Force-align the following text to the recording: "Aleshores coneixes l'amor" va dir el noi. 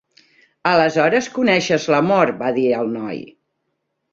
"Aleshores 0.69 1.27
coneixes 1.35 1.85
l'amor" 1.97 2.33
va 2.43 2.53
dir 2.59 2.67
el 2.81 2.91
noi. 2.99 3.25